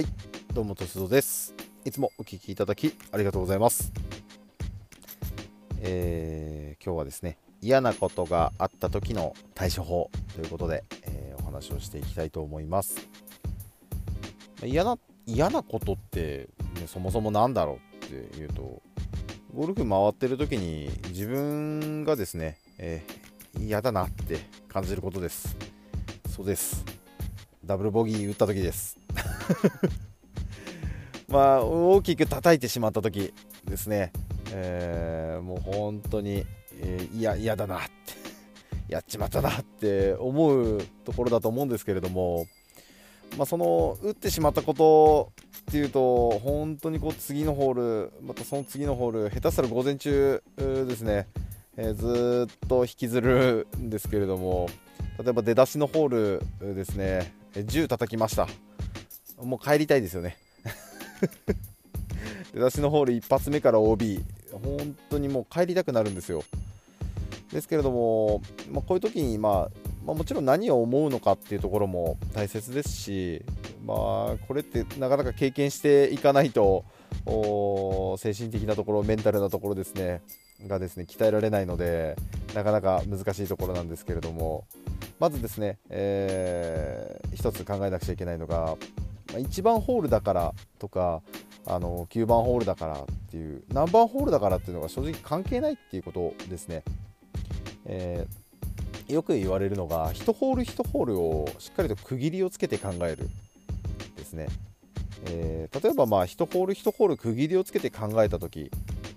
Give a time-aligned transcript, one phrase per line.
[0.00, 0.08] はい。
[0.54, 1.54] どうもとしぞです。
[1.84, 3.92] いつもお聞きいただきありがとうございます。
[5.82, 13.10] えー、今日はですね嫌なことがあった時の対処法ということで、えー、お話をしていきたいと思います。
[14.64, 14.96] 嫌な
[15.26, 18.80] 嫌なことって、ね、そもそも何だろうっていうと
[19.54, 25.58] ゴルフ回ってる時に自分がですね、えー、嫌だなって感じることです。
[26.30, 26.86] そうです。
[27.66, 28.99] ダブルボギー打った時です。
[31.28, 33.32] まあ大きく叩いてしまった時
[33.64, 34.12] ですね、
[34.52, 36.44] えー、もう本当に、
[36.80, 37.90] えー、いや嫌だなって
[38.92, 42.46] やっちまったなって思うところだと思うんですけれども、
[43.38, 45.32] まあ、その打ってしまったこと
[45.70, 47.74] っていうと本当にこう次のホー
[48.08, 51.28] ルまたその次のホール下手したら午前中ですね、
[51.76, 54.68] えー、ずっと引きずるんですけれども
[55.22, 58.48] 例えば出だしのホールですね10叩きました。
[59.42, 60.36] もう帰りたいですよね。
[62.52, 66.42] 出だしのホール一発目から OB 本当にもう帰りたくなるんですよ。
[67.52, 73.42] ですけれども、まあ、こういう時に、まあ、まあ、もちろん何を思うのかっていうところも大切ですし、
[73.84, 73.96] まあ、
[74.46, 76.84] これってなかなか経験していかないと
[78.18, 80.22] 精神的なところメンタルなところですね
[80.66, 82.16] がですね鍛えられないので
[82.54, 84.64] なかなか難しいところなんですけれども
[85.18, 88.76] まずですね、えー、一つ考えなくちゃいけないのが
[89.38, 91.22] 1番ホールだからとか
[91.66, 96.82] あの9番ホールだからっていう何番ホールだからっていうのが正直関係ないっていうことですね、
[97.84, 103.28] えー、よく言われるのが1ホール1ホールをしっかりと区切りをつけて考える
[104.16, 104.48] ですね、
[105.26, 108.70] えー、例えばまあ1ホール1ホール区切りをつけて考えた時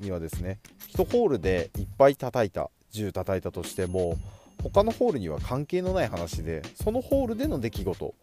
[0.00, 0.58] にはですね
[0.94, 4.16] 1ホールでいっぱい叩いた10叩いたとしても
[4.62, 8.14] 他のホールには関係のない話でそのホールでの出来事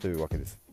[0.00, 0.63] というわけです。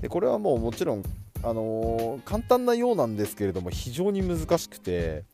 [0.00, 1.02] でこれはもうもちろん、
[1.42, 5.24] あのー、簡単なようなんですけれども非常に難しくて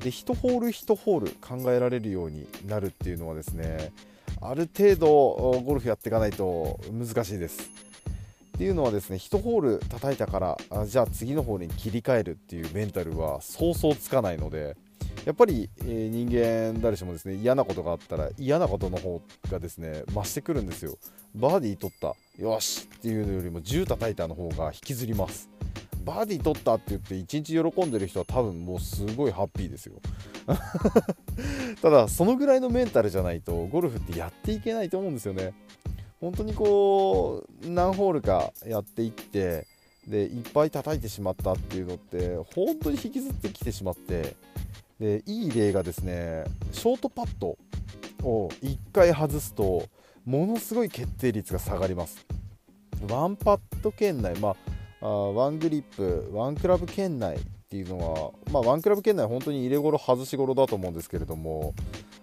[0.00, 3.92] で1ホール1ホール考えられるようになるっていうのはですね
[4.40, 7.70] ある程度ゴルフやっていかないと難しいです。
[8.54, 14.76] っていうのはですね1ホール叩いたからあじゃあ次のホールに切り替えるっていうメンタルはそうそうつかないので
[15.24, 20.98] やっぱり、えー、人間誰しもですね嫌なことがあったら嫌なことの方がですね増してくるんですよ。
[21.34, 22.14] バーディー取った。
[22.42, 22.88] よし。
[22.94, 25.48] っていうのよりも10叩いたの方が引きずります。
[26.04, 29.94] バーディー取ったって言って1日喜んでる人は多分もうすごいハッピーですよ。
[31.80, 35.54] ただそのぐらいのメンタルじゃないとゴルフってやっていけないと思うんですよね。
[36.20, 39.66] 本当にこう何ホールかやっていって
[40.06, 44.34] でいっぱい叩いてしまったっていうのって本当に引きずってきてしまって
[44.98, 47.58] でいい例がですねショートパット
[48.22, 49.88] を1回外すと
[50.24, 52.24] ものすごい決定率が下がります。
[53.08, 54.54] ワンパット圏内、ま
[55.00, 61.74] あ、あワングリップワンクラブ圏内っていうのは、まあ、ワンクラブ圏内本当に入れ頃外し頃だと思うんですけれども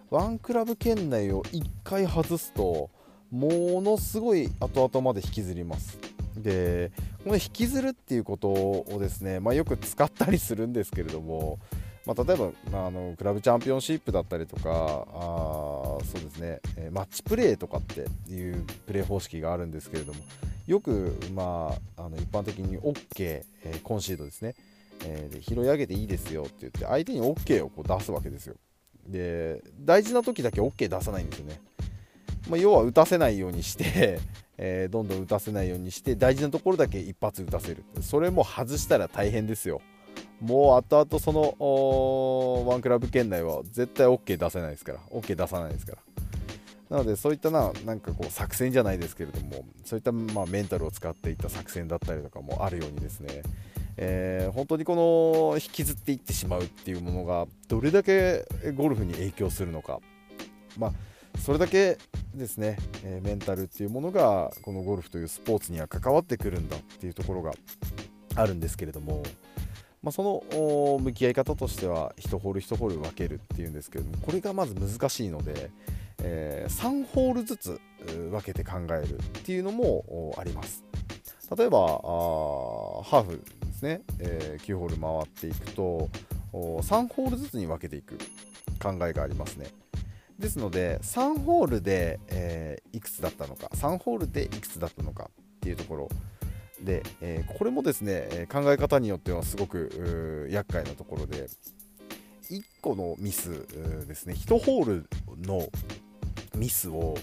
[0.09, 2.89] ワンクラブ圏内を1回外すと
[3.29, 5.99] ものすごい後々まで引きずります。
[6.35, 6.91] で
[7.23, 11.59] この引きずるっていうことをですね、まあ、よく使ったりするんですけれども
[12.09, 12.37] まあ、例え
[12.71, 20.19] ば、あ、のクラブチャンピオンシップだったりとかあそうですね、え、マッチプレーとかっていうプレー方式があるんですけれども
[20.65, 24.55] よく、まあ、あの一般的に OK、えー、コンシードですね、
[25.05, 28.55] えー、で拾い上げていいですよって言って相手に OK をこう出すわけですよ。
[29.07, 31.61] で大事な時だけ OK 出さないんですよね、
[32.49, 34.19] まあ、要は打たせないようにして
[34.57, 37.83] えー、どんどん打たせないようにして大事なところだけ一発打たせる。
[38.01, 39.79] それも外したら大変ですよ。
[40.41, 44.99] もう後々そのワンクラブ圏内は絶対 OK 出せないですから。
[45.11, 45.97] OK 出さないですから。
[46.89, 53.43] なのでそういったななんかこう作戦じゃないですけれどもそういったまあメンタルを使っていった作戦だったりとかもあるようにですね、
[53.97, 59.99] えー、本当にこの引きずっていってしまうっていうものがどれだけゴルフに影響するのか。
[60.77, 60.93] まあ
[61.37, 61.97] それだけ
[62.33, 67.53] ですね、えー、メンタルっていうものがこのゴルフというスポーツには関わってくるんだっていうところが
[68.35, 69.23] あるんですけれども、
[70.01, 75.69] まあ、その向き合い方としては1ホール1ホール分けるっていうんですけれどもこれがまず難しいので、
[76.23, 80.83] えー、3ホールずつ分けて考えるっていうのもあります。
[81.57, 86.09] 例えばハーフですね、えー、9ホール回っていくと
[86.53, 88.17] 3ホールずつに分けていく
[88.81, 89.67] 考えがありますね。
[90.37, 96.09] ですので3ホールで、えー、いくつだったのか3ホールでいくつだったのかっていうところ
[96.81, 101.47] で、えー、これもですね考え方によってはすごく厄介なところで
[102.49, 103.49] 1個のミス
[104.07, 105.09] ですね1ホール
[105.45, 105.67] の
[106.55, 107.15] ミスを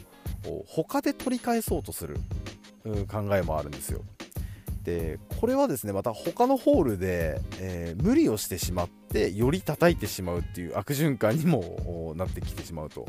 [0.66, 2.16] 他で取り返そうとする
[3.10, 4.02] 考えもあるんですよ。
[4.84, 13.04] でこれはですねまた他のホールで、えー、無理をしてしまってより叩いてしまうっていう悪循環にもなってきてしまうと。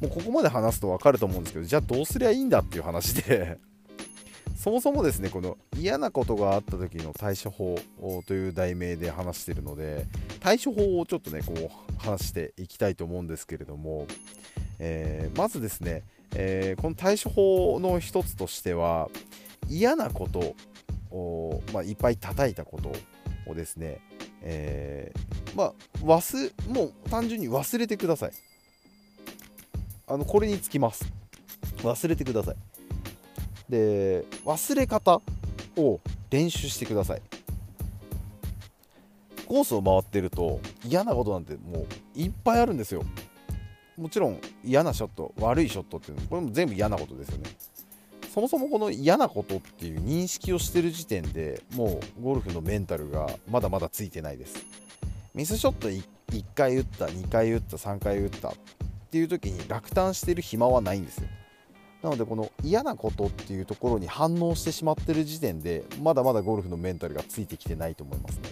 [0.00, 3.58] もうここまで話すと分かると思うんですけどじゃあどうすりゃいいんだっていう話で。
[4.60, 7.78] そもそもですねこの嫌なことがあった時の対処法
[8.26, 10.04] という題名で話しているので
[10.40, 14.06] 対処法をちょっとねこう話していきたいと思うんですけれども、
[14.78, 16.02] えー、まずですね、
[16.34, 19.08] えー、この対処法の一つとしては
[19.66, 20.54] 嫌なこと
[21.10, 22.92] を、まあ、いっぱい叩いたこと
[23.50, 24.02] をですね、
[24.42, 25.72] えー、まあ、
[26.04, 28.32] 忘もう単純に忘れてください。
[30.06, 31.10] あのこれにつきます。
[31.78, 32.56] 忘れてください。
[33.70, 35.20] で忘れ方
[35.76, 36.00] を
[36.30, 37.22] 練習してください。
[39.46, 43.02] コースを回ってると嫌なことなんてもういっぱいあるんですよ。
[43.96, 47.50] もちろん嫌なショット悪いショットっていうのこれも全部嫌なことですよね。
[48.32, 54.64] そもそもこの嫌なことっていう認識をしてる時点でもうゴルフのメンタルがまだまだついてないです。
[55.34, 58.52] ミスショット 1, 1回打った2回打った3回打ったっ
[59.10, 61.28] ていう時に落胆してる暇はないんですよ。
[62.02, 68.50] なのでこの嫌なことっていうところに反応してしまってる時点でまだまだゴルフのメンタルがついてきてないと思いますね。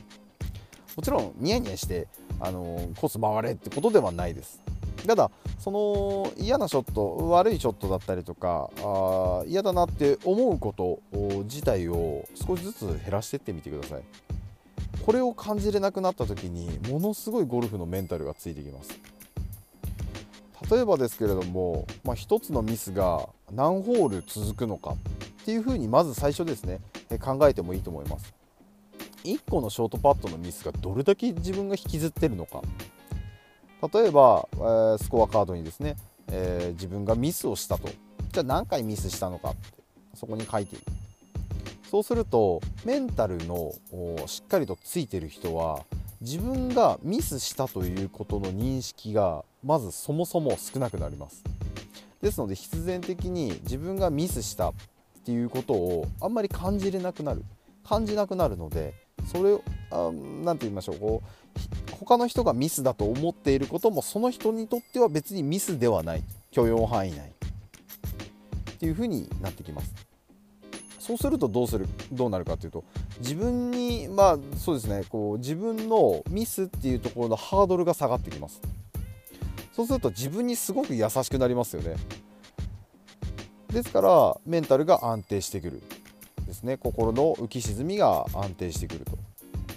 [0.97, 2.09] もちろんニヤニヤして、
[2.41, 4.61] あの、コース回れってことではないです。
[5.07, 11.01] ただその嫌なショット悪いショットだったりとかあ嫌だなって思うこと
[11.45, 14.03] 自体を少しずつ減らしてってみてください。
[15.07, 18.91] これを感じれなくなった時にものすごいゴルフのメンタルがついてきます。
[20.71, 26.81] 例えばですけれども、まあ、1つのミスが何ホール続くのかっていうふうにまず最初ですね
[27.21, 28.35] 考えてもいいと思います。
[29.25, 32.63] 1個のショートパットのミスがどれだけ自分が引きずってるのか。
[33.93, 35.97] 例えば、えー、スコアカードにですね、
[36.29, 37.89] えー、自分がミスをしたと。
[38.33, 39.59] じゃあ何回ミスしたのかって
[40.15, 40.85] そこに書いている。
[41.91, 43.73] そうするとメンタルの
[44.27, 45.85] しっかりとついてる人は
[46.21, 51.43] 自分がミスしたということの認識がまずそもそも少なくなります。
[52.23, 54.75] ですので必然的に自分がミスしたっ
[55.25, 57.45] ていうことをあんまり感じれなくなる。
[57.85, 58.93] 感じなくなるので
[59.33, 59.63] それを
[60.45, 66.23] 何て言いましょうこう他の人がミスだと思っていることもその人にとっては別にミスではない。
[66.51, 67.19] 許容範囲内。
[67.19, 69.95] っていう風になってきます。
[70.99, 71.89] そうするとどうする？
[72.13, 72.85] どうなるかというと
[73.21, 78.61] 自分にまあそうですねこう自分のミスっていうところのハードルが下がってきます。
[79.79, 81.95] そうすると自分にすごく優しくなりますよね。
[83.69, 85.81] ですからメンタルが安定してくる
[86.49, 86.77] ですね。
[86.77, 89.17] 心の浮き沈みが安定してくると。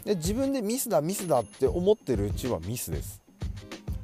[0.03, 3.21] で自分でミスだミスだって思ってるうちはミスです。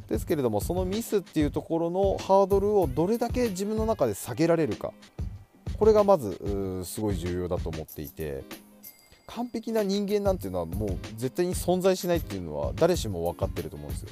[0.08, 4.94] ですけれどもそのミスっていうところのハードルをどれだけ自分の中で下げられるか。
[5.80, 8.44] これがまずすごい重要だと思っていて。
[9.26, 14.10] 完璧な人間なんていうのはもう絶対に存在しないっていうのは誰しも分かってると思うんですよ。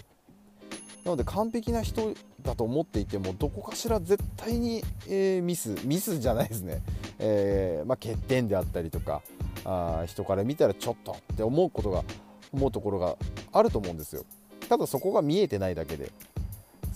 [1.05, 6.81] なので完璧な人だと思っていてもどこかしら絶対に、えー、ミスミスじゃないですね、
[7.19, 9.21] えー、まあ、欠点であったりとか
[9.63, 12.03] あ人から見たらちょっとって思うことが
[12.51, 13.15] 思うところが
[13.53, 14.23] あると思うんですよ。
[14.67, 16.11] ただそこが見えてないだけで。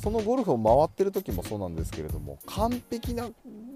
[0.02, 3.28] そのゴルフを回ってる時もそうなんですけれども完璧な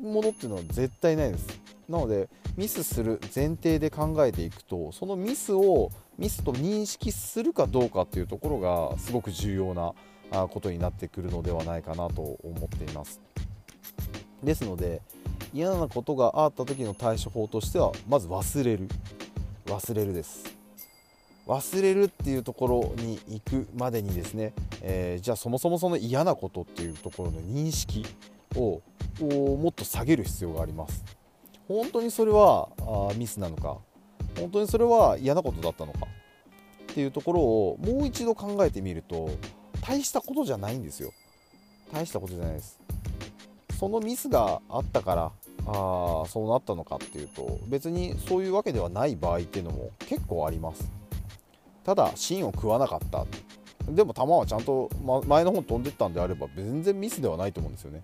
[0.02, 1.62] ものっていうのは絶対ないです。
[1.90, 8.60] なのでミスする前提で考えていくとそのミスをミスと認識するかどうかっていうところ
[8.94, 9.94] がすごく重要な
[10.50, 13.22] ことになってくるのではないかなと思っています。
[14.44, 15.02] ですので
[15.54, 18.90] 嫌なことがあった時の対処法としてはまず忘れる。
[19.66, 20.44] 忘れるです。
[21.46, 28.06] 忘れるっていうところに行くまでにですね、えー、じゃあそもそもその嫌なことっていうところの認識
[28.56, 28.82] を
[29.20, 31.04] もっと下げる必要があります。
[31.68, 33.78] 本当にそれはあミスなのか？
[34.38, 36.08] 本当にそれは嫌なことだったのか？
[36.92, 39.30] っていうところをもう一度考えてみると
[39.86, 41.12] 大したことじゃないんですよ。
[41.92, 42.80] 大したことじゃないです。
[43.78, 45.32] そのミスがあったから
[45.68, 50.90] あそうなったのかっていうと別にそういうわけではない場合っていうのも結構あります。
[51.84, 53.26] ただ芯を食わなかった。
[53.90, 54.90] でも球はちゃんと
[55.28, 58.02] 前の方に飛んでったんであれば全然ミスではないと思うんですよね。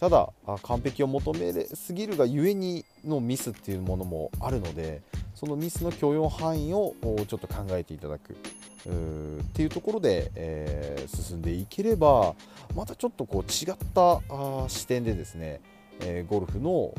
[0.00, 0.30] ただ
[0.62, 5.02] 完璧を求めすぎるがゆえにのミスっていうものもあるので
[5.34, 12.34] そのミスの許容範囲をちょっと考えていただくっていうところで、えー、進んでいければ
[12.74, 15.60] またちょっとこう違ったあ視点でですね、
[16.00, 16.94] えー、ゴルフの、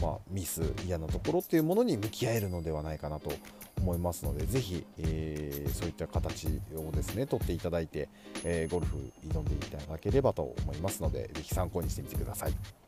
[0.00, 3.30] まあ、ミス嫌なところっていうものに向き合えるのではないかなと
[3.78, 8.08] 思いますのでぜひ、えー、そういった形をですね取っていただいて、
[8.42, 8.96] えゴルフ
[9.28, 12.85] 挑んでいただければと思いますのでぜひ参考にしてみてください。